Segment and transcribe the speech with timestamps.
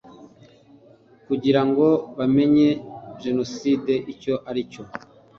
[1.27, 2.67] kugira ngo bamenye
[3.23, 4.83] jenoside icyo ari cyo